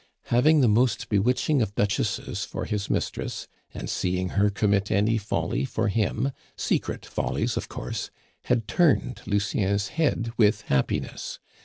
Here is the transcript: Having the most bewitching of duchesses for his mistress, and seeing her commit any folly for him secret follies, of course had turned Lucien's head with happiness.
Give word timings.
Having 0.33 0.61
the 0.61 0.67
most 0.67 1.09
bewitching 1.09 1.61
of 1.61 1.75
duchesses 1.75 2.43
for 2.43 2.65
his 2.65 2.89
mistress, 2.89 3.47
and 3.71 3.87
seeing 3.87 4.29
her 4.29 4.49
commit 4.49 4.89
any 4.89 5.19
folly 5.19 5.63
for 5.63 5.89
him 5.89 6.31
secret 6.57 7.05
follies, 7.05 7.55
of 7.55 7.69
course 7.69 8.09
had 8.45 8.67
turned 8.67 9.21
Lucien's 9.27 9.89
head 9.89 10.31
with 10.37 10.61
happiness. 10.63 11.37